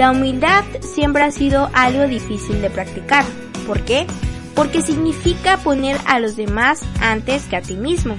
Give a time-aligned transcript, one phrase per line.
[0.00, 3.22] La humildad siempre ha sido algo difícil de practicar.
[3.66, 4.06] ¿Por qué?
[4.54, 8.16] Porque significa poner a los demás antes que a ti mismo.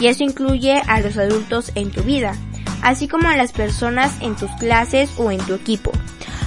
[0.00, 2.34] Y eso incluye a los adultos en tu vida,
[2.80, 5.92] así como a las personas en tus clases o en tu equipo.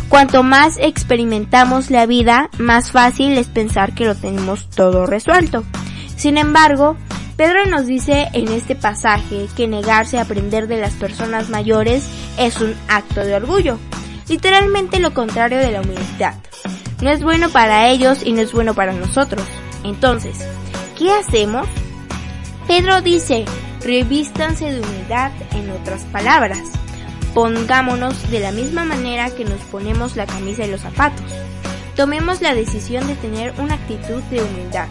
[0.09, 5.63] Cuanto más experimentamos la vida, más fácil es pensar que lo tenemos todo resuelto.
[6.15, 6.97] Sin embargo,
[7.37, 12.09] Pedro nos dice en este pasaje que negarse a aprender de las personas mayores
[12.39, 13.77] es un acto de orgullo,
[14.31, 16.33] literalmente lo contrario de la humildad.
[17.01, 19.45] No es bueno para ellos y no es bueno para nosotros.
[19.83, 20.37] Entonces,
[20.97, 21.67] ¿qué hacemos?
[22.67, 23.45] Pedro dice,
[23.81, 26.59] revístanse de humildad en otras palabras.
[27.35, 31.31] Pongámonos de la misma manera que nos ponemos la camisa y los zapatos.
[31.95, 34.87] Tomemos la decisión de tener una actitud de humildad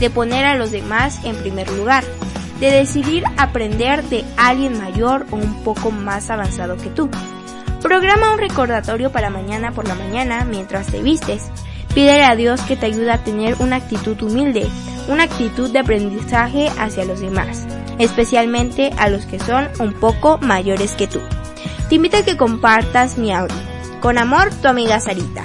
[0.00, 2.04] de poner a los demás en primer lugar,
[2.60, 7.08] de decidir aprender de alguien mayor o un poco más avanzado que tú.
[7.82, 11.48] Programa un recordatorio para mañana por la mañana mientras te vistes.
[11.94, 14.68] Pídele a Dios que te ayude a tener una actitud humilde,
[15.08, 17.66] una actitud de aprendizaje hacia los demás,
[17.98, 21.20] especialmente a los que son un poco mayores que tú.
[21.88, 23.56] Te invito a que compartas mi audio.
[24.00, 25.44] Con amor, tu amiga Sarita.